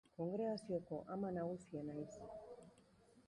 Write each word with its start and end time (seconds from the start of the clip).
Kongregazioko 0.15 0.95
ama 1.13 1.27
nagusia 1.35 1.81
naiz. 1.87 2.13